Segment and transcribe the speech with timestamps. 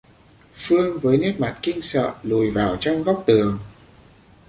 [0.53, 3.59] Phương với nét mặt kinh sợ lùi vào trong góc tường